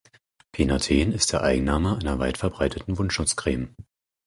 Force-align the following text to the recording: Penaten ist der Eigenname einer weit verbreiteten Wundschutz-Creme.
Penaten 0.51 1.11
ist 1.11 1.31
der 1.31 1.43
Eigenname 1.43 1.95
einer 1.95 2.17
weit 2.17 2.39
verbreiteten 2.39 2.97
Wundschutz-Creme. 2.97 3.75